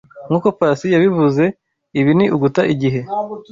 [0.27, 1.43] Nkuko Pacy yabivuze,
[1.99, 2.99] ibi ni uguta igihe.